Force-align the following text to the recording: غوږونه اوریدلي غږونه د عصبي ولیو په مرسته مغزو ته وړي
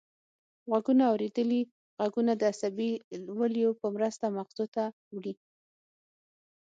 غوږونه 0.69 1.03
اوریدلي 1.11 1.61
غږونه 1.99 2.31
د 2.37 2.41
عصبي 2.53 2.91
ولیو 3.39 3.69
په 3.79 3.87
مرسته 3.95 4.25
مغزو 4.37 4.65
ته 4.75 4.83
وړي 5.15 5.33